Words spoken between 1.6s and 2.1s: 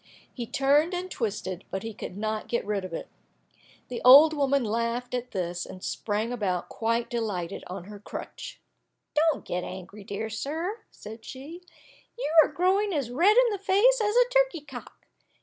but he